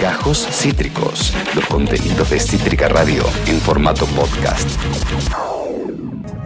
[0.00, 4.68] Gajos Cítricos, los contenidos de Cítrica Radio en formato podcast.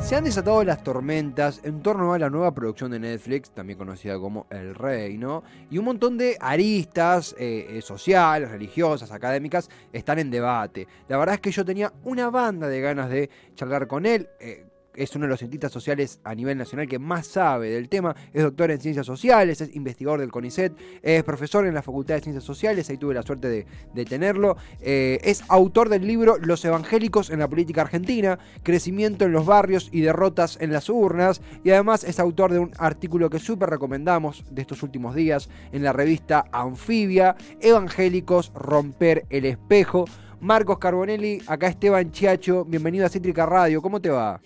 [0.01, 4.19] Se han desatado las tormentas en torno a la nueva producción de Netflix, también conocida
[4.21, 10.31] como El Reino, y un montón de aristas eh, eh, sociales, religiosas, académicas están en
[10.31, 10.87] debate.
[11.09, 14.29] La verdad es que yo tenía una banda de ganas de charlar con él.
[14.39, 14.65] Eh,
[14.97, 18.43] es uno de los cientistas sociales a nivel nacional que más sabe del tema, es
[18.43, 20.73] doctor en ciencias sociales, es investigador del CONICET,
[21.03, 25.19] es profesor en la Facultad de Ciencias Sociales, ahí tuve la suerte de, tenerlo, eh,
[25.23, 30.01] es autor del libro Los evangélicos en la política argentina, crecimiento en los barrios y
[30.01, 34.63] derrotas en las urnas, y además es autor de un artículo que súper recomendamos de
[34.63, 40.05] estos últimos días en la revista Anfibia, Evangélicos, romper el espejo.
[40.41, 44.41] Marcos Carbonelli, acá Esteban Chiacho, bienvenido a Cítrica Radio, ¿cómo te va?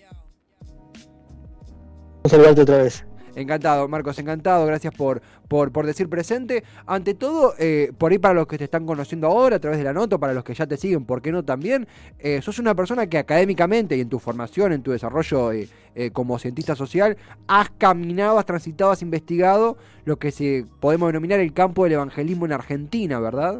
[2.29, 3.05] Saludarte otra vez.
[3.35, 4.65] Encantado, Marcos, encantado.
[4.65, 6.63] Gracias por, por, por decir presente.
[6.85, 9.85] Ante todo, eh, por ahí para los que te están conociendo ahora a través de
[9.85, 11.87] la nota, para los que ya te siguen, ¿por qué no también?
[12.19, 15.67] Eh, sos una persona que académicamente y en tu formación, en tu desarrollo eh,
[16.11, 21.53] como cientista social, has caminado, has transitado, has investigado lo que se podemos denominar el
[21.53, 23.59] campo del evangelismo en Argentina, ¿verdad?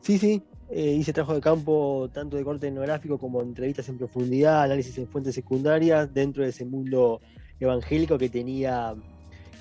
[0.00, 0.42] Sí, sí.
[0.74, 5.34] Hice trabajo de campo tanto de corte etnográfico como entrevistas en profundidad, análisis en fuentes
[5.34, 7.20] secundarias dentro de ese mundo
[7.60, 8.94] evangélico que tenía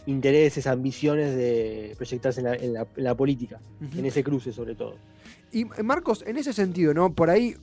[0.08, 3.60] intereses, ambiciones de proyectarse en la, política,
[3.96, 4.96] en ese cruce sobre todo.
[5.52, 7.14] Y Marcos, en ese sentido, ¿no?
[7.14, 7.56] Por ahí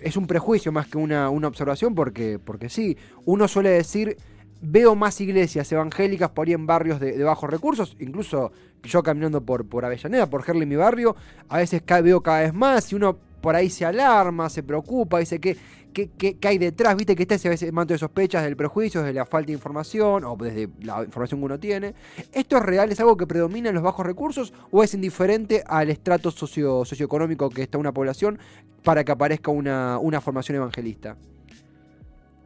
[0.00, 4.16] es un prejuicio más que una, una observación, porque, porque sí, uno suele decir,
[4.60, 8.52] veo más iglesias evangélicas por ahí en barrios de, bajos recursos, incluso
[8.84, 11.16] yo caminando por, por Avellaneda, por Gerli, mi barrio,
[11.48, 15.40] a veces veo cada vez más y uno por ahí se alarma, se preocupa, dice
[15.40, 15.56] que
[15.94, 19.46] qué, hay detrás, viste que está ese manto de sospechas del prejuicio, de la falta
[19.46, 21.94] de información o desde la información que uno tiene.
[22.32, 22.90] ¿Esto es real?
[22.90, 27.48] ¿Es algo que predomina en los bajos recursos o es indiferente al estrato socio, socioeconómico
[27.48, 28.38] que está una población
[28.82, 31.16] para que aparezca una, formación evangelista?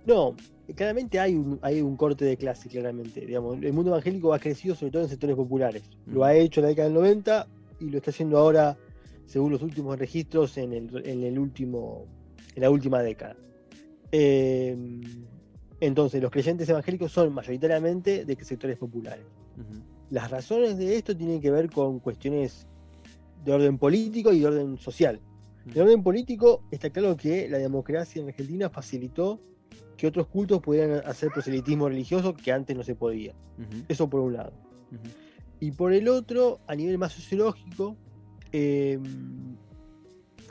[0.07, 0.35] No,
[0.75, 3.25] claramente hay un, hay un corte de clase, claramente.
[3.25, 5.83] Digamos, el mundo evangélico ha crecido sobre todo en sectores populares.
[6.07, 7.47] Lo ha hecho en la década del 90
[7.81, 8.77] y lo está haciendo ahora,
[9.27, 12.07] según los últimos registros, en el, en el último
[12.59, 13.37] en la última década.
[14.11, 15.01] Em,
[15.81, 19.25] entonces, los creyentes evangélicos son mayoritariamente de sectores populares.
[20.11, 22.67] Las razones de esto tienen que ver con cuestiones
[23.45, 25.21] de orden político y de orden social.
[25.73, 29.41] En orden político está claro que la democracia en Argentina facilitó
[29.99, 33.35] que otros cultos pudieran hacer proselitismo religioso que antes no se podía.
[33.89, 34.53] Eso por un lado.
[35.61, 37.97] Y por el otro, a nivel más sociológico,
[38.53, 38.99] eh,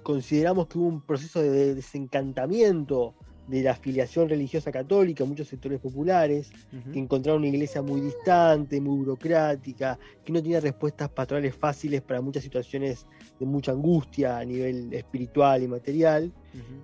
[0.04, 3.16] consideramos que hubo un proceso de desencantamiento
[3.48, 6.50] de la afiliación religiosa católica en muchos sectores populares,
[6.92, 12.20] que encontraron una iglesia muy distante, muy burocrática, que no tenía respuestas pastorales fáciles para
[12.20, 13.06] muchas situaciones
[13.40, 16.34] de mucha angustia a nivel espiritual y material,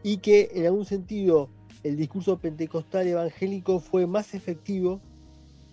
[0.02, 1.50] y que en algún sentido
[1.84, 5.02] el discurso pentecostal evangélico fue más efectivo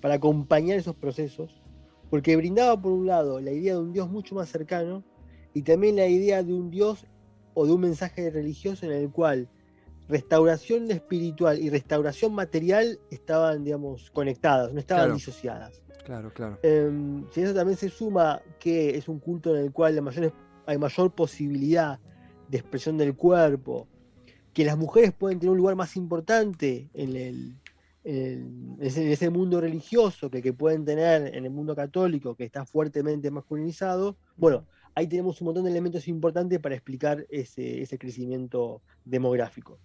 [0.01, 1.63] para acompañar esos procesos,
[2.11, 5.05] porque brindaba por un lado la idea de un Dios mucho más cercano
[5.55, 7.07] y también la idea de un Dios
[7.55, 9.49] o de un mensaje religioso en el cual
[10.09, 15.83] restauración espiritual y restauración material estaban, digamos, conectadas, no estaban disociadas.
[16.05, 16.59] Claro, claro.
[16.63, 16.91] Eh,
[17.31, 20.03] si eso también se suma que es un culto en el cual
[20.67, 22.01] hay mayor posibilidad
[22.49, 23.87] de expresión del cuerpo,
[24.53, 27.55] que las mujeres pueden tener un lugar más importante en, el,
[28.05, 33.31] en, ese, mundo religioso que, que pueden tener en el mundo católico, que está fuertemente
[33.31, 39.79] masculinizado, bueno, ahí tenemos un montón de elementos importantes para explicar ese, crecimiento demográfico.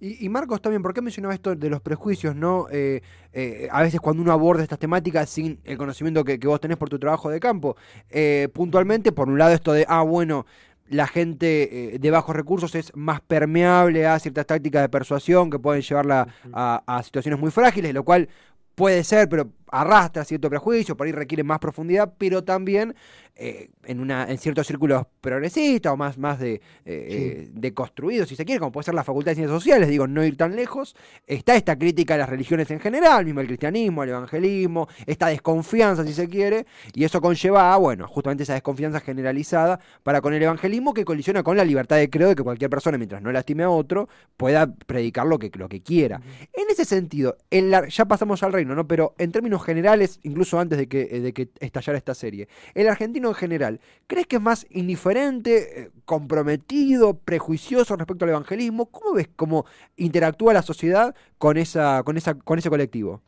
[0.00, 2.36] y, Marcos también, ¿por qué mencionaba esto de los prejuicios?
[2.36, 3.02] no eh,
[3.32, 6.88] eh, A veces cuando uno aborda estas temáticas sin el conocimiento que, vos tenés por
[6.88, 7.76] tu trabajo de campo,
[8.10, 10.46] eh, puntualmente, por un lado esto de, ah, bueno,
[10.88, 15.82] la gente de bajos recursos es más permeable a ciertas tácticas de persuasión que pueden
[15.82, 18.28] llevarla a, a situaciones muy frágiles, lo cual
[18.74, 22.94] puede ser, pero arrastra cierto prejuicio, por ahí requiere más profundidad, pero también
[23.36, 28.36] eh, en, una, en ciertos círculos progresistas o más, más de, eh, de construidos, si
[28.36, 30.94] se quiere, como puede ser la Facultad de Ciencias Sociales, digo, no ir tan lejos,
[31.26, 36.04] está esta crítica a las religiones en general, mismo el cristianismo, el evangelismo, esta desconfianza,
[36.04, 40.42] si se quiere, y eso conlleva a, bueno, justamente esa desconfianza generalizada para con el
[40.42, 43.64] evangelismo que colisiona con la libertad de credo de que cualquier persona, mientras no lastime
[43.64, 46.20] a otro, pueda predicar lo que, lo que quiera.
[46.52, 48.86] En ese sentido, ya pasamos al reino, ¿no?
[48.86, 53.28] Pero en términos generales, incluso antes de que, de que estallara esta serie, el argentino
[53.28, 58.86] en general, ¿crees que es más indiferente, eh, comprometido, prejuicioso respecto al evangelismo?
[58.86, 59.66] ¿Cómo ves cómo
[59.96, 63.22] interactúa la sociedad con, esa, con, esa, con ese colectivo?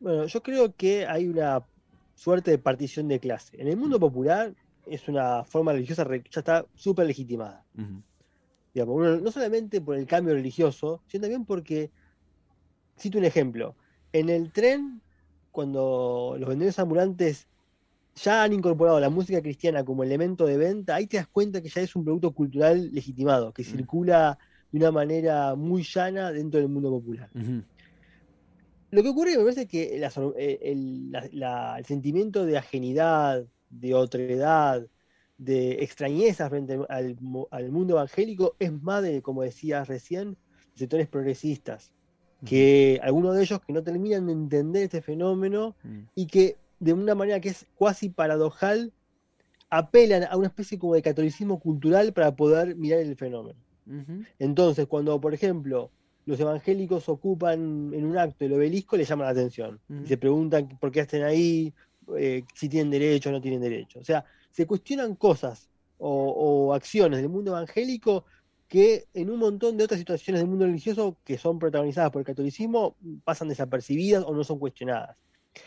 [0.00, 1.64] Bueno, yo creo que hay una
[2.14, 3.60] suerte de partición de clase.
[3.60, 4.54] En el mundo popular,
[4.86, 7.64] es una forma religiosa re- ya está súper legitimada.
[8.74, 11.90] Digamos, uno- no solamente por el cambio religioso, sino también porque,
[12.98, 13.76] cito un ejemplo,
[14.12, 15.00] en el tren,
[15.52, 17.48] cuando los vendedores ambulantes
[18.14, 21.68] ya han incorporado la música cristiana como elemento de venta, ahí te das cuenta que
[21.70, 23.66] ya es un producto cultural legitimado, que Mm.
[23.66, 24.38] circula
[24.70, 27.30] de una manera muy llana dentro del mundo popular.
[28.90, 33.46] Lo que ocurre me parece que la eh, el, la- la- el sentimiento de ajenidad,
[33.70, 34.86] de otredad,
[35.38, 37.16] de extrañeza frente al,
[37.50, 40.36] al mundo evangélico es más de, como decías recién,
[40.74, 41.92] sectores progresistas,
[42.44, 46.06] que algunos de ellos que no terminan de entender este fenómeno Ujú.
[46.14, 48.92] y que de una manera que es cuasi paradojal
[49.70, 53.58] apelan a una especie como de catolicismo cultural para poder mirar el fenómeno.
[54.38, 55.90] Entonces, cuando, por ejemplo,
[56.26, 59.80] los evangélicos ocupan en un acto el obelisco, les llama la atención.
[60.04, 61.72] Y se preguntan por qué estén ahí,
[62.16, 63.98] eh, si tienen derecho o no tienen derecho.
[64.00, 65.68] O sea, se cuestionan cosas
[65.98, 68.24] o, o acciones del mundo evangélico
[68.72, 72.26] que en un montón de otras situaciones del mundo religioso que son protagonizadas por el
[72.26, 75.18] catolicismo pasan desapercibidas o no son cuestionadas.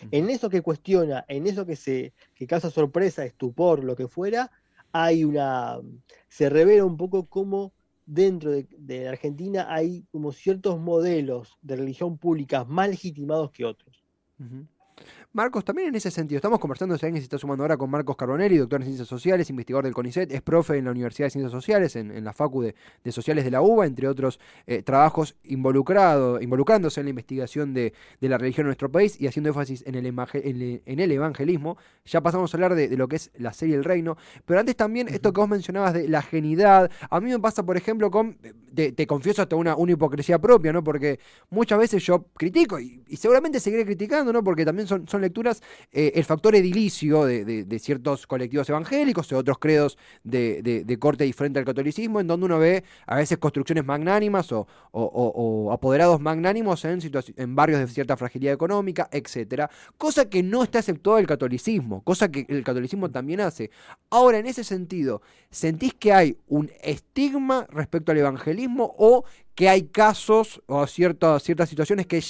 [0.10, 4.50] En eso que cuestiona, en eso que se que causa sorpresa, estupor, lo que fuera,
[4.92, 5.80] hay una
[6.30, 7.74] se revela un poco cómo
[8.08, 13.66] dentro de, de la Argentina hay como ciertos modelos de religión pública más legitimados que
[13.66, 14.04] otros.
[15.36, 18.16] Marcos, también en ese sentido, estamos conversando, si alguien se está sumando ahora con Marcos
[18.16, 21.52] Carbonelli, doctor en Ciencias Sociales, investigador del CONICET, es profe en la Universidad de Ciencias
[21.52, 22.74] Sociales, en, en la Facu de,
[23.04, 27.92] de Sociales de la UBA, entre otros eh, trabajos involucrado, involucrándose en la investigación de,
[28.22, 30.06] de la religión en nuestro país y haciendo énfasis en el,
[30.86, 31.78] en el- evangelismo.
[32.06, 34.16] Ya pasamos a hablar de, de lo que es la serie El Reino,
[34.46, 37.76] pero antes también esto que vos mencionabas de la genidad, a mí me pasa, por
[37.76, 38.38] ejemplo, con,
[38.74, 40.82] te, te confieso hasta una, una hipocresía propia, ¿no?
[40.82, 44.42] Porque muchas veces yo critico y, y seguramente seguiré criticando, ¿no?
[44.42, 45.62] Porque también son, son lecturas,
[45.92, 51.66] eh, el factor edilicio de, ciertos colectivos evangélicos, de otros credos de, corte diferente al
[51.66, 57.00] catolicismo, en donde uno ve a veces construcciones magnánimas o, apoderados magnánimos en,
[57.38, 62.30] en barrios de cierta fragilidad económica, etcétera, cosa que no está aceptada el catolicismo, cosa
[62.30, 63.70] que el catolicismo también hace.
[64.10, 69.26] Ahora, en ese sentido, ¿sentís que hay un estigma respecto al evangelismo o
[69.56, 72.22] que hay casos o ciertas, ciertas situaciones que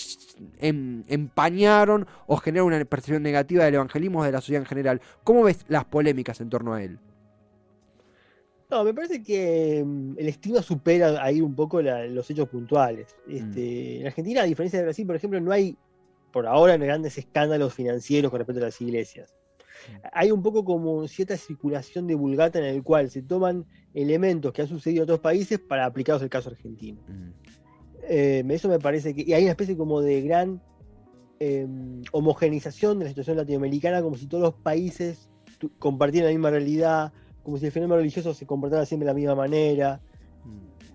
[0.60, 5.01] em- empañaron o generan una percepción negativa del evangelismo de la sociedad en general?
[5.24, 7.00] ¿Cómo ves las polémicas en torno a él?
[8.69, 13.16] No, me parece que mm, el estigma supera ahí un poco la- los hechos puntuales.
[13.28, 15.78] Este, En Argentina, a diferencia de Brasil, por ejemplo, no hay
[16.31, 19.33] por ahora grandes escándalos financieros con respecto a las iglesias.
[20.12, 24.62] Hay un poco como cierta circulación de vulgata en el cual se toman elementos que
[24.62, 27.00] han sucedido en otros países para aplicarlos al caso argentino.
[28.08, 29.24] Eh, eso me parece que.
[29.24, 30.62] Y hay una especie como de gran
[31.40, 31.68] eh,
[32.12, 35.30] homogenización de la situación latinoamericana, como si todos los países
[35.80, 39.36] compartieran la misma realidad, como si el fenómeno religioso se comportara siempre de la misma
[39.36, 40.02] manera.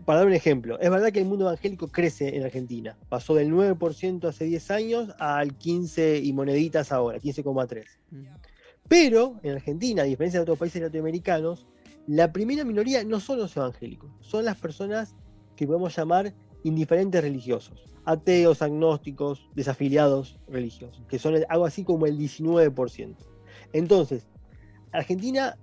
[0.04, 2.96] Para dar un ejemplo, es verdad que el mundo evangélico crece en Argentina.
[3.08, 7.84] Pasó del 9% hace 10 años al 15 y moneditas ahora, 15,3.
[8.90, 11.64] Pero en Argentina, a diferencia de otros países latinoamericanos,
[12.08, 15.14] la primera minoría no son los evangélicos, son las personas
[15.54, 16.34] que podemos llamar
[16.64, 23.14] indiferentes religiosos, ateos, agnósticos, desafiliados religiosos, que son algo así como el 19%.
[23.72, 24.26] Entonces,
[24.90, 25.56] Argentina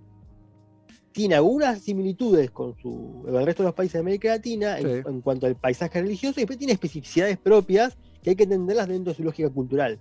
[1.11, 5.09] tiene algunas similitudes con, su, el resto de los países de América Latina en, Sí.
[5.09, 9.11] en cuanto al paisaje religioso y después tiene especificidades propias que hay que entenderlas dentro
[9.11, 9.99] de su lógica cultural.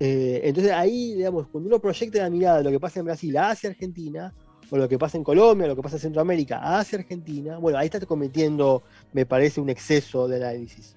[0.00, 3.36] Eh, entonces ahí, digamos, cuando uno proyecta la mirada de lo que pasa en Brasil
[3.38, 4.32] hacia Argentina,
[4.70, 7.78] o lo que pasa en Colombia, o lo que pasa en Centroamérica hacia Argentina, bueno,
[7.78, 8.82] ahí está cometiendo,
[9.12, 10.96] me parece, un exceso de análisis.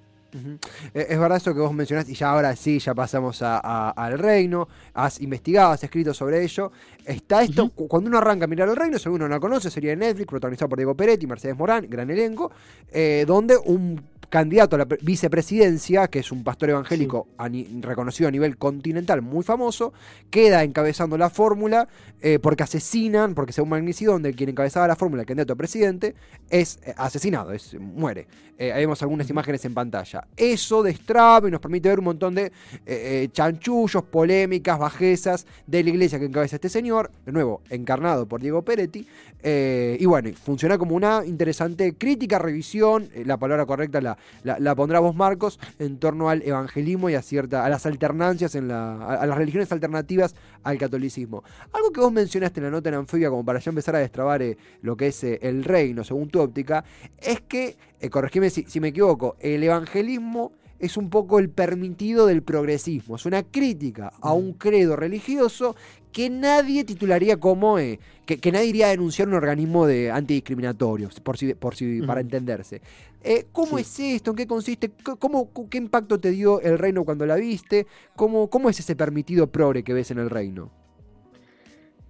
[0.94, 3.90] Eh, Es verdad eso que vos mencionaste, y ya ahora sí, ya pasamos a- a-
[3.92, 6.72] al reino, has investigado, has escrito sobre ello.
[7.06, 9.96] Está esto, cuando uno arranca a mirar el reino, si uno no la conoce, sería
[9.96, 12.52] Netflix, protagonizado por Diego Peretti, Mercedes Morán, gran elenco,
[12.92, 17.66] eh, donde un candidato a la pre- vicepresidencia, que es un pastor evangélico a ni-
[17.82, 19.94] reconocido a nivel continental, muy famoso,
[20.30, 21.88] queda encabezando la fórmula
[22.22, 26.16] eh, porque asesinan, porque según Magnicidio, donde quien encabezaba la fórmula, el candidato a presidente,
[26.50, 28.28] es eh, asesinado, es, muere.
[28.58, 30.28] Eh, ahí vemos algunas imágenes en pantalla.
[30.36, 32.52] Eso destraba y nos permite ver un montón de
[32.88, 38.42] eh, chanchullos, polémicas, bajezas de la iglesia que encabeza este señor, de nuevo, encarnado por
[38.42, 39.08] Diego Peretti.
[39.44, 45.16] y bueno, funciona como una interesante crítica, revisión, la palabra correcta la, la, pondrá vos,
[45.16, 49.26] Marcos, en torno al evangelismo y a, cierta, a las alternancias, en la, a, a
[49.26, 51.44] las religiones alternativas al catolicismo.
[51.74, 54.42] Algo que vos mencionaste en la nota en Anfibia, como para ya empezar a destrabar
[54.42, 56.84] eh, lo que es eh, el reino, según tu óptica,
[57.18, 62.28] es que, eh, corregime si, si me equivoco, el evangelismo es un poco el permitido
[62.28, 65.76] del progresismo, es una crítica a un credo religioso
[66.12, 71.38] que nadie titularía como, eh, que, nadie iría a denunciar un organismo de antidiscriminatorio, por
[71.38, 72.82] si, por si, para entenderse.
[73.24, 74.32] Eh, ¿Cómo es esto?
[74.32, 74.92] ¿En qué consiste?
[75.20, 77.86] ¿Cómo, ¿Qué impacto te dio el reino cuando la viste?
[78.16, 80.72] ¿Cómo, ¿Cómo es ese permitido progre que ves en el reino?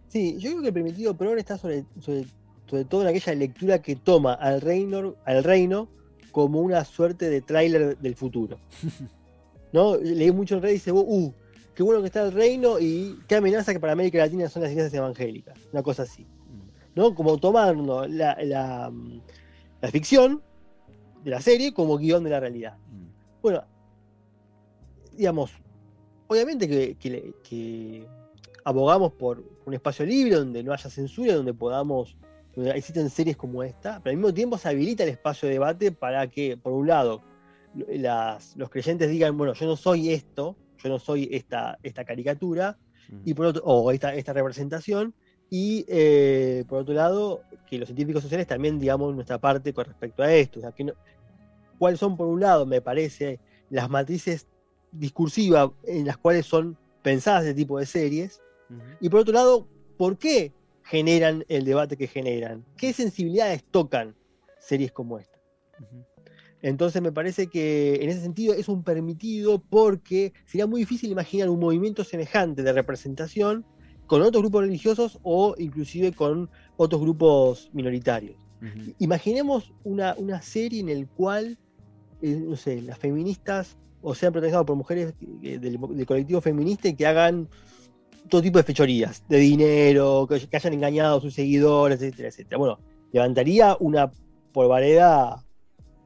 [0.07, 3.95] Sí, yo creo que el permitido progre está sobre, sobre, todo en aquella lectura que
[3.95, 5.89] toma al reino, al reino
[6.37, 8.59] como una suerte de tráiler del futuro.
[9.73, 9.97] ¿No?
[9.97, 11.33] Leí mucho el rey y dice, uh,
[11.73, 14.71] qué bueno que está el reino y qué amenaza que para América Latina son las
[14.71, 15.57] iglesias evangélicas.
[15.73, 16.27] Una cosa así.
[16.93, 17.15] ¿No?
[17.15, 18.93] Como tomando la, la,
[19.81, 20.43] la ficción
[21.23, 22.77] de la serie como guion de la realidad.
[23.41, 23.63] Bueno,
[25.13, 25.49] digamos,
[26.27, 26.67] obviamente
[26.99, 28.07] que,
[28.63, 32.15] abogamos por un espacio libre donde no haya censura, donde podamos,
[32.57, 35.91] donde existen series como esta, pero al mismo tiempo se habilita el espacio de debate
[35.91, 37.21] para que, por un lado,
[37.75, 42.79] los creyentes digan, bueno, yo no soy esto, yo no soy esta, esta caricatura,
[43.23, 45.13] y por otro, o esta, esta representación,
[45.51, 50.23] y eh, por otro lado, que los científicos sociales también digamos nuestra parte con respecto
[50.23, 50.59] a esto.
[50.59, 50.91] O sea, que
[51.77, 54.47] ¿Cuáles son, por un lado, me parece, las matrices
[54.91, 58.41] discursivas en las cuales son pensadas este tipo de series?
[58.99, 60.53] Y por otro lado, ¿por qué
[60.89, 62.65] generan el debate que generan?
[62.77, 64.15] ¿Qué sensibilidades tocan
[64.59, 65.39] series como esta?
[66.61, 71.49] Entonces me parece que en ese sentido es un permitido porque sería muy difícil imaginar
[71.49, 73.65] un movimiento semejante de representación
[74.07, 78.37] con otros grupos religiosos o inclusive con otros grupos minoritarios.
[78.97, 81.59] Imaginemos una, una, serie en el cual,
[82.23, 87.05] eh, no sé, las feministas o sean protagonizadas por mujeres del, colectivo feminista y que
[87.05, 87.49] hagan
[88.29, 92.57] todo tipo de fechorías, de dinero, que, hayan engañado a sus seguidores, etcétera, etcétera.
[92.57, 92.79] Bueno,
[93.11, 94.11] levantaría una
[94.51, 95.43] polvareda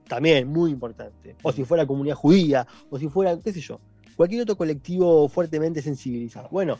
[0.08, 1.36] también muy importante.
[1.42, 3.80] O si fuera comunidad judía, o si fuera, qué sé yo,
[4.16, 6.50] cualquier otro colectivo fuertemente sensibilizado.
[6.52, 6.78] Bueno,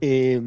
[0.00, 0.40] eh,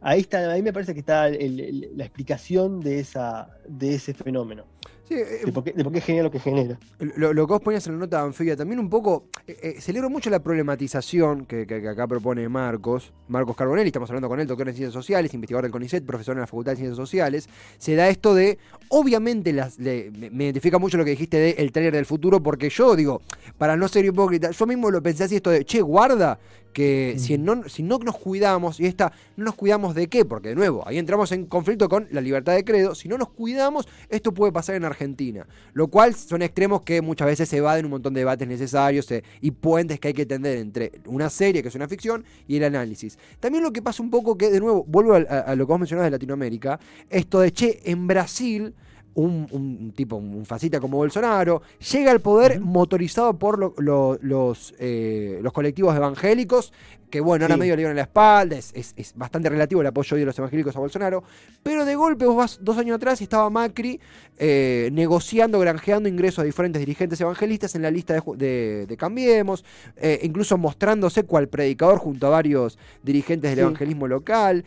[0.00, 4.64] ahí está, ahí me parece que está la explicación de esa, de ese fenómeno.
[5.08, 6.78] Eh, de, por qué, genera lo que genera.
[6.98, 10.10] Lo, que vos ponías en la nota de Anfibia, también un poco, eh, eh, celebro
[10.10, 14.74] mucho la problematización que, acá propone Marcos, Marcos Carbonelli, estamos hablando con él, doctor en
[14.74, 17.48] Ciencias Sociales, investigador del CONICET, profesor en la Facultad de Ciencias Sociales,
[17.78, 18.58] se da esto de,
[18.88, 22.96] obviamente las, me identifica mucho lo que dijiste de el trailer del futuro, porque yo
[22.96, 23.22] digo,
[23.58, 26.38] para no ser hipócrita, yo mismo lo pensé así, esto de, che, guarda,
[26.76, 30.50] que si, no, si no nos cuidamos, y esta, no nos cuidamos de qué, porque
[30.50, 33.88] de nuevo, ahí entramos en conflicto con la libertad de credo, si no nos cuidamos,
[34.10, 37.92] esto puede pasar en Argentina, lo cual son extremos que muchas veces se evaden un
[37.92, 41.68] montón de debates necesarios eh, y puentes que hay que tender entre una serie, que
[41.68, 43.18] es una ficción, y el análisis.
[43.40, 45.80] También lo que pasa un poco que, de nuevo, vuelvo a, a lo que vos
[45.80, 46.78] mencionabas de Latinoamérica,
[47.08, 48.74] esto de, che, en Brasil
[49.16, 55.96] un, tipo, un fascista como Bolsonaro, llega al poder motorizado por los, eh, los colectivos
[55.96, 56.72] evangélicos,
[57.08, 60.38] que bueno, ahora medio le dieron la espalda, es, bastante relativo el apoyo de los
[60.38, 61.22] evangélicos a Bolsonaro,
[61.62, 64.00] pero de golpe vos vas dos años atrás y estaba Macri
[64.38, 69.64] eh, negociando, granjeando ingresos a diferentes dirigentes evangelistas en la lista de, Cambiemos,
[69.96, 74.64] eh, incluso mostrándose cual predicador junto a varios dirigentes del evangelismo local,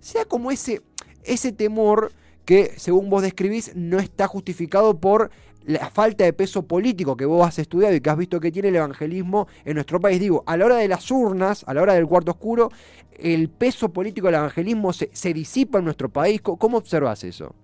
[0.00, 0.82] sea como ese,
[1.24, 2.12] ese temor
[2.44, 5.30] que, según vos describís, no está justificado por
[5.64, 8.68] la falta de peso político que vos has estudiado y que has visto que tiene
[8.68, 10.20] el evangelismo en nuestro país.
[10.20, 12.70] Digo, a la hora de las urnas, a la hora del cuarto oscuro,
[13.18, 16.40] el peso político del evangelismo se, disipa en nuestro país.
[16.40, 17.54] ¿Cómo observas eso?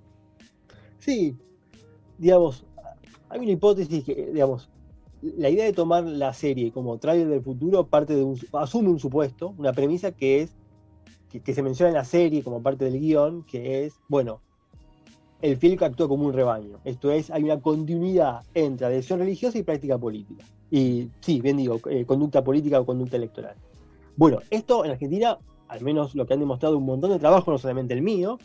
[0.99, 1.37] Sí,
[2.19, 2.65] digamos,
[3.29, 4.71] hay una hipótesis que, digamos,
[5.23, 9.01] la idea de tomar la serie como trailer del futuro parte de un, asume un
[9.01, 10.55] supuesto, una premisa que es,
[11.31, 14.41] que, que se menciona en la serie como parte del guion, que es, bueno,
[15.41, 16.79] el fiel actúa como un rebaño.
[16.85, 20.45] Esto es, hay una continuidad entre adhesión religiosa y práctica política.
[20.71, 23.55] Y sí, bien digo, eh, conducta política o conducta electoral.
[24.17, 27.59] Bueno, esto en Argentina, al menos lo que han demostrado un montón de trabajo, no
[27.59, 28.39] solamente el mío,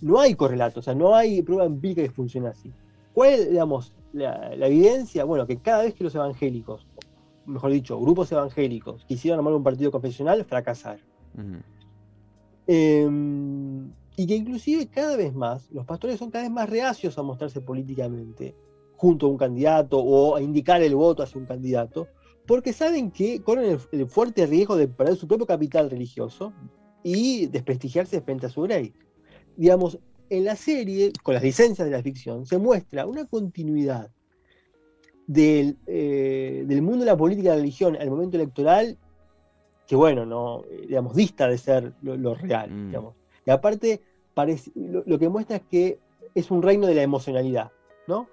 [0.00, 2.72] no hay correlato, o sea, no hay prueba empírica que funcione así.
[3.12, 5.24] ¿Cuál es, digamos, la, evidencia?
[5.24, 6.86] Bueno, que cada vez que los evangélicos,
[7.44, 11.04] mejor dicho, grupos evangélicos, quisieron armar un partido confesional, fracasaron
[14.16, 17.60] y que inclusive cada vez más los pastores son cada vez más reacios a mostrarse
[17.60, 18.54] políticamente
[18.96, 22.08] junto a un candidato o a indicar el voto hacia un candidato,
[22.46, 26.52] porque saben que corren el, fuerte riesgo de perder su propio capital religioso
[27.02, 28.92] y desprestigiarse frente a su rey.
[29.56, 29.98] Digamos,
[30.28, 34.10] en la serie, con las licencias de la ficción, se muestra una continuidad
[35.26, 38.98] del, eh, mundo de la política y la religión al momento electoral
[39.86, 42.70] que, bueno, no, eh, digamos, dista de ser lo, real.
[42.70, 42.86] Mm.
[42.88, 43.19] Digamos.
[43.50, 44.00] Aparte,
[44.74, 45.98] lo, que muestra es que
[46.34, 47.72] es un reino de la emocionalidad,
[48.06, 48.28] ¿no?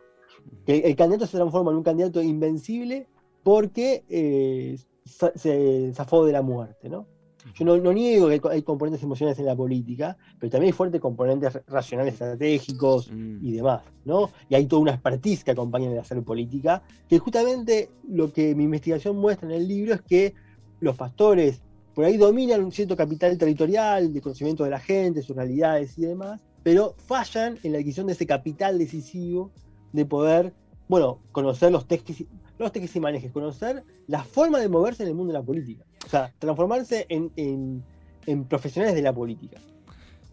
[0.66, 3.08] Que el candidato se transforma en un candidato invencible
[3.44, 7.08] porque eh, se zafó de la muerte, ¿no?
[7.54, 11.60] Yo no, niego que hay componentes emocionales en la política, pero también hay fuertes componentes
[11.68, 13.46] racionales estratégicos mm.
[13.46, 14.30] y demás, ¿no?
[14.50, 18.54] Y hay toda una expertise que acompaña en la hacer política, que justamente lo que
[18.56, 20.34] mi investigación muestra en el libro es que
[20.80, 21.62] los pastores
[21.98, 26.02] por ahí dominan un cierto capital territorial, de conocimiento de la gente, sus realidades y
[26.02, 29.50] demás, pero fallan en la adquisición de ese capital decisivo
[29.94, 30.54] de poder,
[30.88, 32.18] bueno, conocer los textos,
[32.60, 35.86] los textos y manejes, conocer la forma de moverse en el mundo de la política.
[36.06, 37.84] O sea, transformarse en,
[38.48, 39.60] profesionales de la política.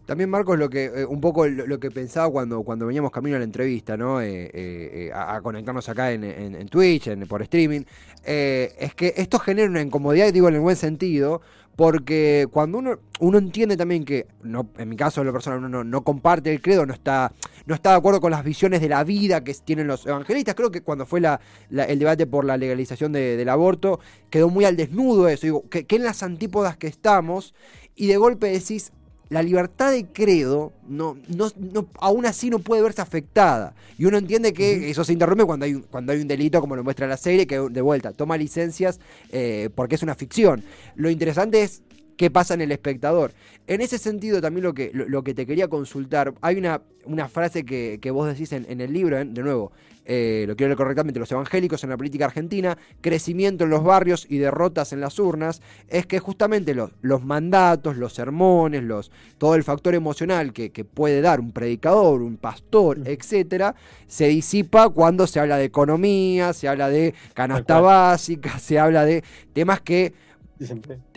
[0.05, 3.39] También, Marcos, lo que eh, un poco lo, que pensaba cuando, cuando veníamos camino a
[3.39, 4.21] la entrevista, ¿no?
[4.21, 7.81] Eh, eh, a, conectarnos acá en, Twitch, por streaming,
[8.23, 11.41] es que esto genera una incomodidad, digo en el buen sentido,
[11.75, 16.03] porque cuando uno, uno entiende también que, no, en mi caso, la persona uno no,
[16.03, 17.33] comparte el credo, no está,
[17.65, 20.71] no está de acuerdo con las visiones de la vida que tienen los evangelistas, creo
[20.71, 25.47] que cuando fue el debate por la legalización del aborto, quedó muy al desnudo eso,
[25.47, 27.53] digo, que, que en las antípodas que estamos,
[27.95, 28.91] y de golpe decís,
[29.29, 31.51] la libertad de credo no, no,
[31.99, 33.73] aún así no puede verse afectada.
[33.97, 36.75] Y uno entiende que eso se interrumpe cuando hay, un, cuando hay un delito, como
[36.75, 38.99] lo muestra la serie, que de vuelta toma licencias
[39.31, 40.63] eh, porque es una ficción.
[40.95, 41.81] Lo interesante es
[42.17, 43.33] qué pasa en el espectador.
[43.67, 47.65] En ese sentido, también lo que, lo, que te quería consultar, hay una, una frase
[47.65, 49.25] que, vos decís en, el libro, ¿eh?
[49.25, 49.71] de nuevo,
[50.07, 54.27] eh, lo quiero leer correctamente, los evangélicos en la política argentina, crecimiento en los barrios
[54.29, 59.55] y derrotas en las urnas, es que justamente los, los mandatos, los sermones, los, todo
[59.55, 65.39] el factor emocional que, puede dar un predicador, un pastor, etcétera, se disipa cuando se
[65.39, 70.13] habla de economía, se habla de canasta básica, se habla de temas que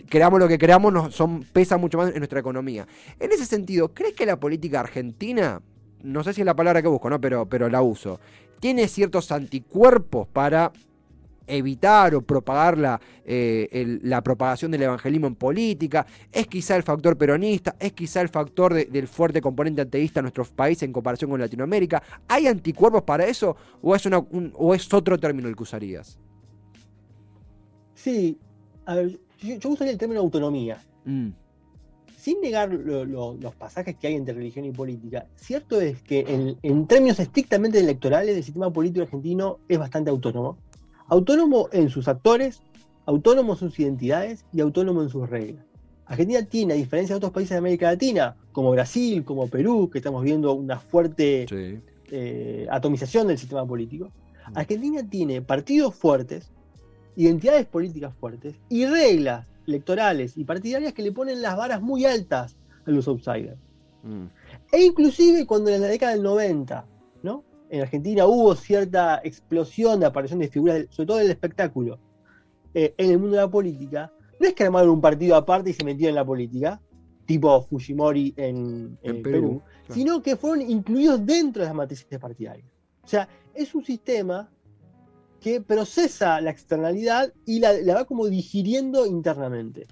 [0.09, 2.87] creamos lo que creamos, nos, son, pesa mucho más en nuestra economía.
[3.19, 5.61] En ese sentido, ¿crees que la política argentina,
[6.03, 7.19] no sé si es la palabra que busco, ¿no?
[7.19, 8.19] pero, pero la uso,
[8.59, 10.71] tiene ciertos anticuerpos para
[11.49, 17.17] evitar o propagar la, eh, la, propagación del evangelismo en política, es quizá el factor
[17.17, 21.39] peronista, es quizá el factor del fuerte componente ateísta en nuestros países en comparación con
[21.39, 22.03] Latinoamérica.
[22.27, 26.19] ¿Hay anticuerpos para eso o es, una, o es otro término el que usarías?
[27.95, 28.37] Sí,
[28.85, 30.81] a ver, yo, usaría el término autonomía.
[31.05, 31.29] Mm.
[32.17, 37.17] Sin negar los pasajes que hay entre religión y política, cierto es que en, términos
[37.19, 40.57] estrictamente electorales el sistema político argentino es bastante autónomo.
[41.07, 42.61] Autónomo en sus actores,
[43.05, 45.65] autónomo en sus identidades y autónomo en sus reglas.
[46.05, 49.99] Argentina tiene, a diferencia de otros países de América Latina, como Brasil, como Perú, que
[49.99, 51.45] estamos viendo una fuerte
[52.11, 54.11] eh, atomización del sistema político,
[54.51, 54.57] mm.
[54.57, 56.51] Argentina tiene partidos fuertes,
[57.19, 62.55] identidades políticas fuertes y reglas electorales y partidarias que le ponen las varas muy altas
[62.85, 63.57] a los outsiders.
[64.03, 64.27] Mm.
[64.71, 66.85] E inclusive cuando en la década del 90,
[67.23, 67.43] ¿no?
[67.69, 71.99] En Argentina hubo cierta explosión de aparición de figuras, sobre todo del espectáculo,
[72.73, 75.73] eh, en el mundo de la política, no es que armaron un partido aparte y
[75.73, 76.81] se metieron en la política,
[77.25, 82.65] tipo Fujimori en, Perú, sino que fueron incluidos dentro de las matrices partidarias.
[83.03, 84.49] O sea, es un sistema
[85.39, 89.87] que procesa la externalidad y la, va como digiriendo internamente.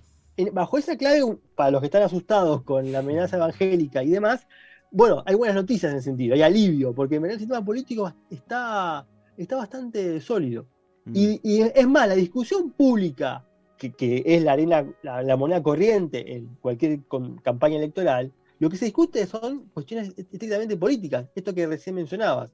[0.52, 4.48] bajo esa clave, para los que están asustados con la amenaza evangélica y demás,
[4.92, 9.06] bueno, hay buenas noticias en ese sentido, hay alivio, porque en el sistema político está,
[9.38, 10.66] está bastante sólido.
[11.06, 11.12] Mm.
[11.14, 13.46] Y, es más, la discusión pública,
[13.78, 17.02] que, es la arena, la, moneda corriente en cualquier
[17.44, 22.52] campaña electoral, lo que se discute son cuestiones estrictamente políticas, esto que recién mencionabas.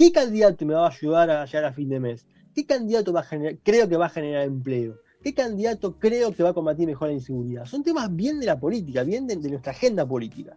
[0.00, 2.24] ¿Qué candidato me va a ayudar a llegar a fin de mes?
[2.54, 4.96] ¿Qué candidato va a generar, creo que va a generar empleo?
[5.22, 7.66] ¿Qué candidato creo que va a combatir mejor la inseguridad?
[7.66, 10.56] Son temas bien de la política, bien de, nuestra agenda política.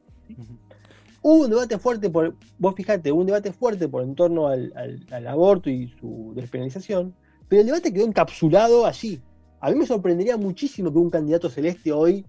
[1.22, 4.72] Hubo un debate fuerte, por, vos fijate, hubo un debate fuerte por en torno al,
[5.28, 7.14] aborto y su despenalización,
[7.50, 9.22] pero el debate quedó encapsulado allí.
[9.60, 12.26] A mí me sorprendería muchísimo que un candidato celeste hoy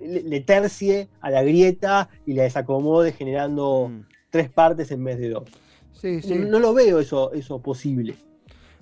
[0.00, 4.06] le, tercie a la grieta y la desacomode generando mm.
[4.30, 5.44] tres partes en vez de dos.
[6.02, 8.16] No, lo veo eso, eso posible.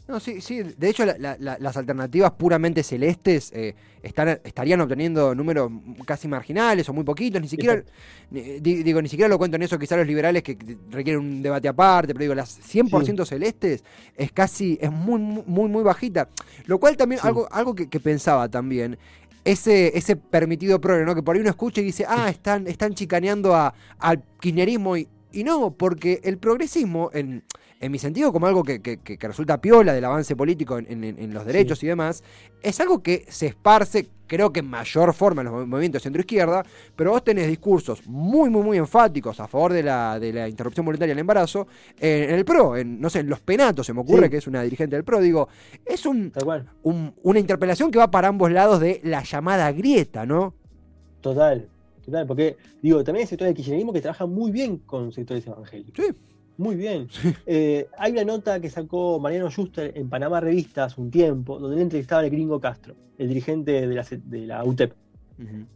[0.09, 0.63] No, sí, sí.
[0.63, 5.73] De hecho, las alternativas puramente celestes eh, están, estarían obteniendo números
[6.05, 7.43] casi marginales o muy poquitos.
[7.43, 7.83] Ni siquiera,
[8.31, 10.57] digo, ni siquiera lo cuento en eso, quizás los liberales que
[10.91, 13.83] requieren un debate aparte, pero digo, las 100% celestes
[14.17, 16.29] es casi, es muy, muy, muy bajita.
[16.67, 18.97] Lo cual también, algo, algo que, pensaba también,
[19.45, 21.17] ese, ese permitido progre, ¿no?
[21.17, 25.09] Que por ahí uno escucha y dice, ah, están, están chicaneando a, al kirchnerismo y,
[25.37, 27.45] y no, porque el progresismo, en,
[27.81, 31.19] en mi sentido como algo que, que- que- resulta piola del avance político en, en-
[31.19, 32.25] en los derechos y demás,
[32.63, 36.65] es algo que se esparce, creo que en mayor forma en los mov- movimientos centro-izquierda,
[36.97, 40.87] pero vos tenés discursos muy, muy, muy enfáticos a favor de la, de la interrupción
[40.87, 41.67] voluntaria del embarazo
[42.01, 44.31] en el PRO, en, no sé, en los penatos, se me ocurre Sí.
[44.31, 45.49] que es una dirigente del PRO, digo,
[45.85, 46.33] es un-
[47.23, 50.55] una interpelación que va para ambos lados de la llamada grieta, ¿no?
[51.21, 51.69] Total.
[52.27, 56.05] Porque, digo, también hay sectores del kirchnerismo que trabajan muy bien con sectores evangélicos.
[56.07, 56.13] Sí.
[56.59, 57.09] Muy bien.
[57.45, 61.77] Eh, hay una nota que sacó Mariano Schuster en Panamá Revista hace un tiempo, donde
[61.77, 64.93] él entrevistaba al gringo Castro, el dirigente de la, de la UTEP.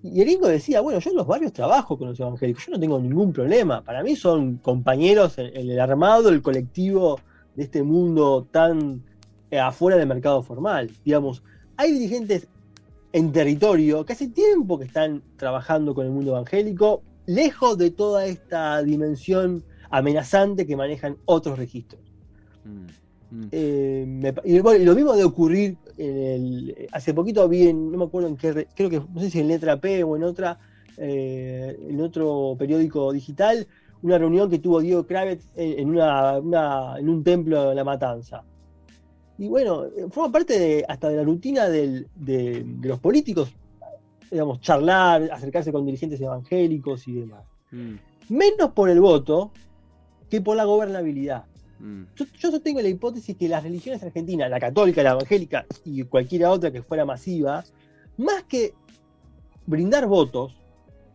[0.02, 2.80] Y el gringo decía, bueno, yo en los barrios trabajo con los evangélicos, yo no
[2.80, 3.84] tengo ningún problema.
[3.84, 7.20] Para mí son compañeros en, en el armado, el colectivo
[7.56, 9.02] de este mundo tan
[9.50, 10.90] eh, afuera del mercado formal.
[11.04, 11.42] Digamos,
[11.76, 12.48] hay dirigentes
[13.12, 18.26] en territorio que hace tiempo que están trabajando con el mundo evangélico, lejos de toda
[18.26, 22.00] esta dimensión amenazante que manejan otros registros.
[23.52, 27.90] Eh, me pa- y, bueno, lo mismo de ocurrir en el, hace poquito vi en,
[27.90, 30.16] no me acuerdo en qué, re- creo que no sé si en letra P o
[30.16, 30.58] en otra,
[30.96, 33.66] eh, en otro periódico digital,
[34.02, 37.84] una reunión que tuvo Diego Kravitz en, en una, una- en un templo de La
[37.84, 38.44] Matanza.
[39.40, 43.50] Y bueno, eh, forma parte de, hasta de la rutina del- de, de los políticos,
[44.30, 47.42] digamos, charlar, acercarse con dirigentes evangélicos y demás.
[48.28, 49.50] Menos por el voto
[50.28, 51.44] que por la gobernabilidad.
[52.14, 56.50] Yo, yo sostengo la hipótesis que las religiones argentinas, la católica, la evangélica y cualquiera
[56.50, 57.64] otra que fuera masiva,
[58.18, 58.74] más que
[59.66, 60.54] brindar votos,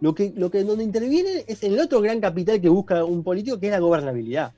[0.01, 3.23] lo que, lo que donde intervienen es en el otro gran capital que busca un
[3.23, 4.51] político, que es la gobernabilidad.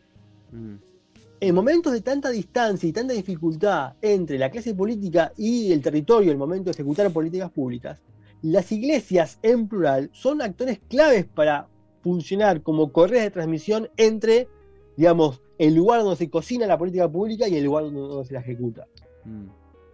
[1.39, 6.31] En momentos de tanta distancia y tanta dificultad entre la clase política y el territorio,
[6.31, 8.01] el momento de ejecutar políticas públicas,
[8.41, 11.67] las iglesias en plural son actores claves para
[12.01, 14.47] funcionar como correas de transmisión entre,
[14.95, 18.39] digamos, el lugar donde se cocina la política pública y el lugar donde, se la
[18.39, 18.87] ejecuta.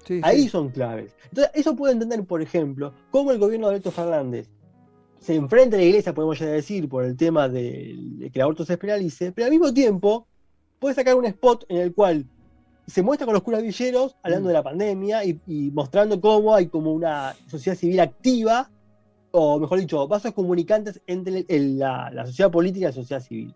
[0.05, 0.49] Sí, Ahí sí.
[0.49, 1.13] son claves.
[1.25, 4.49] Entonces, eso puede entender, por ejemplo, cómo el gobierno de Alberto Fernández
[5.19, 8.43] se enfrenta a la iglesia, podemos ya decir, por el tema de, de que el
[8.43, 10.27] aborto se penalice, pero al mismo tiempo
[10.83, 12.25] puede sacar un spot en el cual
[12.87, 14.49] se muestra con los curas villeros hablando Mm.
[14.49, 18.69] de la pandemia y, y mostrando cómo hay como una sociedad civil activa,
[19.31, 23.21] o mejor dicho, vasos comunicantes entre el- el- la, la sociedad política y la sociedad
[23.21, 23.55] civil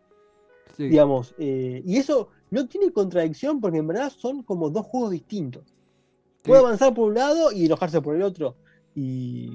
[0.77, 0.87] Sí.
[0.87, 5.63] digamos, eh, y eso no tiene contradicción porque en verdad son como dos juegos distintos.
[6.43, 6.65] Puede Sí.
[6.65, 8.55] avanzar por un lado y enojarse por el otro,
[8.95, 9.49] y,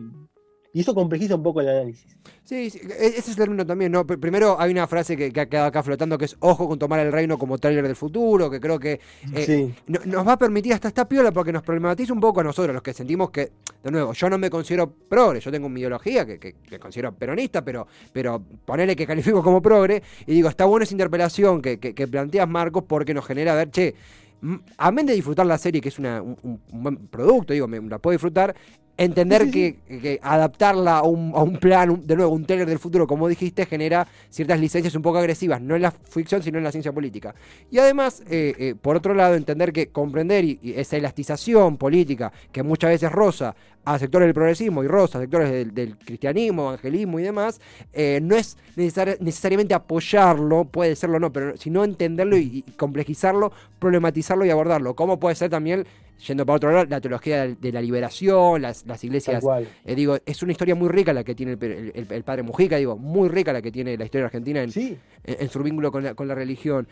[0.72, 2.06] y eso complejiza un poco el análisis.
[2.44, 4.06] Sí, sí, e- ese es el término también, ¿no?
[4.06, 6.78] Pr- Primero hay una frase que, que ha quedado acá flotando que es ojo con
[6.78, 9.00] tomar el reino como trailer del futuro, que creo que
[9.34, 12.40] eh, sí, no- nos va a permitir hasta esta piola porque nos problematiza un poco
[12.40, 15.68] a nosotros, los que sentimos que, de nuevo, yo no me considero progre, yo tengo
[15.68, 20.32] mi ideología que, que, que considero peronista, pero, pero ponele que califico como progre, y
[20.34, 23.94] digo, está buena esa interpelación que, que, planteas, Marcos, porque nos genera ver, che,
[24.42, 27.80] m- amén de disfrutar la serie, que es una- un- un buen producto, digo, me
[27.80, 28.54] la puedo disfrutar,
[28.96, 33.06] entender que, adaptarla a un, a un plan, un- de nuevo, un trailer del futuro,
[33.06, 36.70] como dijiste, genera ciertas licencias un poco agresivas, no en la ficción, sino en la
[36.72, 37.34] ciencia política.
[37.70, 42.32] Y además, eh, eh, por otro lado, entender que comprender y, y esa elastización política
[42.52, 46.68] que muchas veces roza a sectores del progresismo y roza a sectores del, del cristianismo,
[46.68, 47.60] evangelismo y demás,
[47.92, 52.72] eh, no es necesar- necesariamente apoyarlo, puede serlo o no, pero sino entenderlo y, y
[52.72, 54.94] complejizarlo, problematizarlo y abordarlo.
[54.94, 55.84] Como puede ser también,
[56.26, 59.42] yendo para otro lado, la teología de, la liberación, las, las iglesias
[59.84, 62.42] eh, digo, es una historia muy rica la que tiene el, el- el- el padre
[62.42, 65.62] Mujica, digo, muy rica la que tiene la historia argentina en, Sí, en, en su
[65.62, 66.86] vínculo con la, con la religión.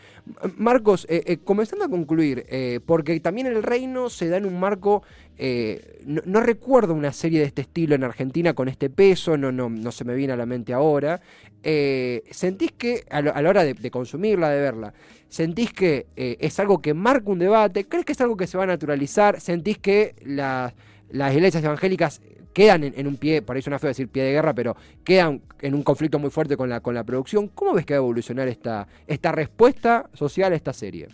[0.57, 2.45] Marcos, eh, eh, comenzando a concluir,
[2.85, 5.03] porque también el reino se da en un marco,
[5.43, 9.71] eh, no, recuerdo una serie de este estilo en Argentina con este peso, no, no,
[9.71, 11.19] no se me viene a la mente ahora.
[11.63, 14.93] Eh, ¿Sentís que a, la hora de, consumirla, de verla,
[15.29, 17.85] sentís que eh, es algo que marca un debate?
[17.85, 19.41] ¿Crees que es algo que se va a naturalizar?
[19.41, 20.75] ¿Sentís que la-
[21.09, 22.21] las iglesias evangélicas
[22.53, 25.41] quedan en, en un pie, por ahí suena feo decir pie de guerra, pero quedan
[25.59, 27.47] en un conflicto muy fuerte con la, con la producción?
[27.47, 31.07] ¿Cómo ves que va a evolucionar esta, esta respuesta social a esta serie?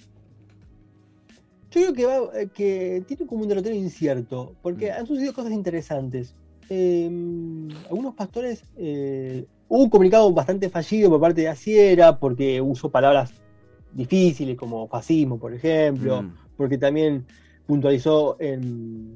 [1.72, 4.94] Yo creo que, va, eh, que tiene como un derrotero incierto, porque Mm.
[5.00, 6.36] han sucedido cosas interesantes.
[6.70, 7.06] Eh,
[7.90, 13.32] algunos pastores, eh, hubo un comunicado bastante fallido por parte de Asiera, porque usó palabras
[13.94, 16.24] difíciles como fascismo, por ejemplo.
[16.24, 16.36] Mm.
[16.58, 17.24] porque también
[17.68, 19.14] puntualizó en,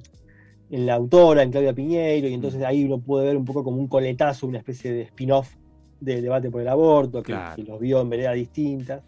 [0.70, 3.78] en la autora, en Claudia Piñeiro, y entonces ahí uno puede ver un poco como
[3.78, 5.50] un coletazo, una especie de spin-off
[6.00, 7.56] del debate por el aborto, que, Claro.
[7.56, 9.02] que los vio en veredas distintas.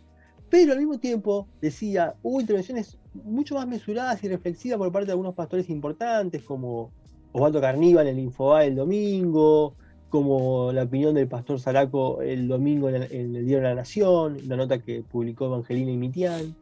[0.49, 5.11] Pero al mismo tiempo, decía, hubo intervenciones mucho más mesuradas y reflexivas por parte de
[5.13, 6.91] algunos pastores importantes, como
[7.31, 9.75] Osvaldo Carníbal en el Infobae el domingo,
[10.09, 14.37] como la opinión del pastor Zaraco el domingo en el, en el diario La Nación,
[14.45, 16.55] una nota que publicó Evangelina y Mitián.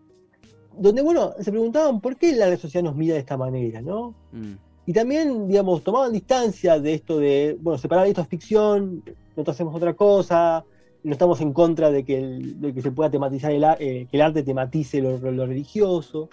[0.77, 4.15] donde, bueno, se preguntaban por qué la red social nos mira de esta manera, ¿no?
[4.31, 4.53] Mm.
[4.85, 9.03] Y también, digamos, tomaban distancia de esto de, bueno, separar esto es ficción,
[9.35, 10.63] nosotros hacemos otra cosa,
[11.03, 14.17] no estamos en contra de que, el- de que se pueda tematizar el, eh, que
[14.17, 16.29] el arte tematice lo, lo religioso.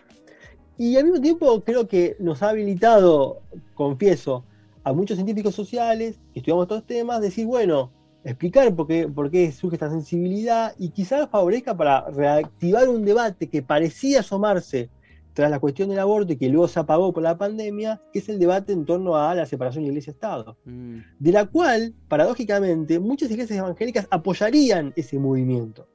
[0.76, 3.40] Y al mismo tiempo creo que nos ha habilitado,
[3.74, 4.44] confieso,
[4.85, 7.90] a muchos científicos sociales que estudiamos estos temas, decir, bueno,
[8.24, 13.48] explicar por qué, por qué surge esta sensibilidad y quizás favorezca para reactivar un debate
[13.48, 14.90] que parecía asomarse
[15.38, 18.29] tras la cuestión del aborto y que luego se apagó por la pandemia, que es
[18.29, 20.98] el debate en torno a la separación iglesia-estado Mm.
[21.16, 25.87] de la cual, paradójicamente, muchas iglesias evangélicas apoyarían ese movimiento.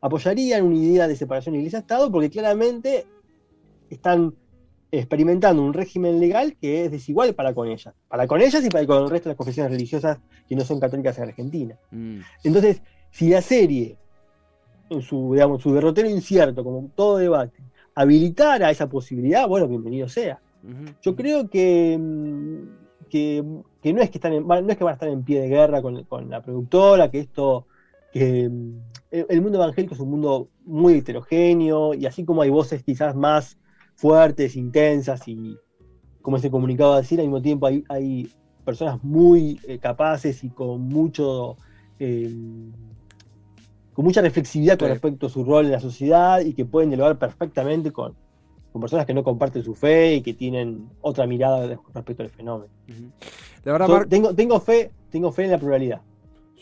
[0.00, 3.04] Apoyarían una idea de separación iglesia-estado porque claramente
[3.90, 4.32] están
[4.92, 7.92] experimentando un régimen legal que es desigual para con ellas.
[8.06, 10.78] Para con ellas y para con el resto de las confesiones religiosas que no son
[10.78, 11.76] católicas en Argentina.
[11.90, 12.20] Mm.
[12.44, 12.80] Entonces,
[13.10, 13.98] si la serie,
[14.88, 20.40] en su, digamos, su derrotero incierto, como todo debate, habilitara esa posibilidad, bueno, bienvenido sea.
[21.02, 23.44] Yo creo que, mm, que,
[23.82, 25.48] que no, es que están en- no es que van a estar en pie de
[25.48, 27.66] guerra con, con la productora, que esto,
[28.12, 28.78] que mm,
[29.10, 33.58] el, mundo evangélico es un mundo muy heterogéneo y así como hay voces quizás más
[33.94, 35.56] fuertes, intensas y
[36.22, 38.32] como ese comunicado va a decir, al mismo tiempo hay, hay
[38.64, 41.56] personas muy eh, capaces y con mucho
[41.98, 42.34] eh,
[43.94, 47.18] con mucha reflexividad con respecto a su rol en la sociedad y que pueden dialogar
[47.18, 48.14] perfectamente con,
[48.72, 52.70] con personas que no comparten su fe y que tienen otra mirada respecto al fenómeno.
[53.64, 56.00] La verdad, Mar- tengo, tengo fe, tengo fe en la pluralidad.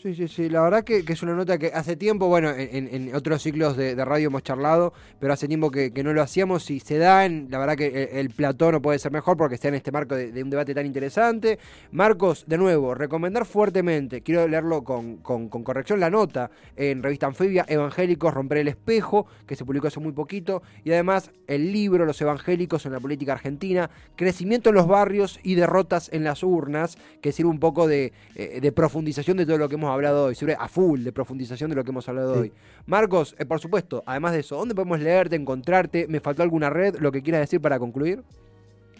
[0.03, 0.49] Sí, sí, sí.
[0.49, 4.27] La verdad que, es una nota que hace tiempo, bueno, en, otros ciclos de, radio
[4.27, 7.77] hemos charlado, pero hace tiempo que, no lo hacíamos y se da en, la verdad
[7.77, 10.49] que el, el plató no puede ser mejor porque está en este marco de, un
[10.49, 11.57] debate tan interesante.
[11.93, 17.27] Marcos, de nuevo, recomendar fuertemente, quiero leerlo con, con- con corrección, la nota en revista
[17.27, 22.05] Anfibia, Evangélicos, Romper el Espejo, que se publicó hace muy poquito, y además el libro
[22.05, 26.97] Los Evangélicos en la Política Argentina, Crecimiento en los Barrios y Derrotas en las Urnas,
[27.21, 30.35] que sirve un poco de, eh, de profundización de todo lo que hemos hablado hoy,
[30.35, 32.39] sirve a full de profundización de lo que hemos hablado Sí.
[32.41, 32.53] hoy.
[32.85, 36.07] Marcos, eh, por supuesto, además de eso, ¿dónde podemos leerte, encontrarte?
[36.07, 36.95] ¿Me faltó alguna red?
[36.99, 38.23] ¿Lo que quieras decir para concluir?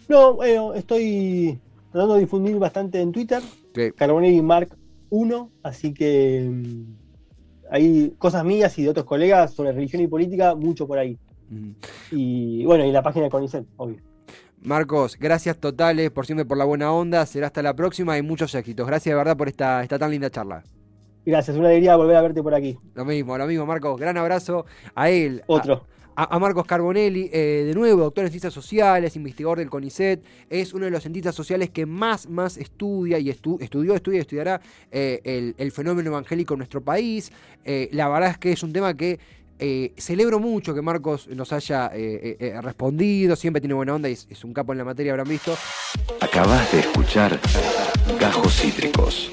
[0.08, 1.58] No, bueno, estoy
[1.92, 3.42] tratando de difundir bastante en Twitter,
[3.74, 3.92] Sí.
[3.92, 4.76] Carbonelli Mark
[5.10, 6.94] 1, así que mm,
[7.70, 11.18] hay cosas mías y de otros colegas sobre religión y política, mucho por ahí.
[11.50, 11.70] Mm.
[12.12, 13.98] Y bueno, y la página de Conicet, obvio.
[14.60, 17.26] Marcos, gracias totales por siempre por la buena onda.
[17.26, 18.86] Será hasta la próxima y muchos éxitos.
[18.86, 20.64] Gracias de verdad por esta, esta tan linda charla.
[21.26, 22.76] Gracias, una alegría volver a verte por aquí.
[22.94, 23.98] Lo mismo, lo mismo, Marcos.
[23.98, 25.42] Gran abrazo a él.
[25.46, 25.86] Otro.
[26.16, 30.72] A, a Marcos Carbonelli, eh, de nuevo, doctor en ciencias sociales, investigador del CONICET, es
[30.72, 34.60] uno de los cientistas sociales que más, más estudia y estu- estudió, estudia y estudiará
[34.92, 37.32] eh, el, el fenómeno evangélico en nuestro país.
[37.64, 39.18] Eh, la verdad es que es un tema que
[39.58, 44.08] eh, celebro mucho que Marcos nos haya eh, eh, eh, respondido, siempre tiene buena onda
[44.08, 45.56] y es, es un capo en la materia, habrán visto.
[46.20, 47.40] Acabas de escuchar
[48.20, 49.32] Gajos Cítricos.